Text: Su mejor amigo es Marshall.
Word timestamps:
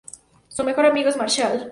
Su 0.47 0.63
mejor 0.63 0.87
amigo 0.87 1.09
es 1.09 1.15
Marshall. 1.15 1.69